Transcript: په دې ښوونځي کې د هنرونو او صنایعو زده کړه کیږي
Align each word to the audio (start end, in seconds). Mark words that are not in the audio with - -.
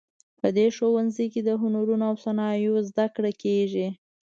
په 0.39 0.47
دې 0.57 0.67
ښوونځي 0.75 1.25
کې 1.33 1.41
د 1.43 1.49
هنرونو 1.61 2.03
او 2.09 2.15
صنایعو 2.25 2.77
زده 2.89 3.05
کړه 3.15 3.31
کیږي 3.43 3.87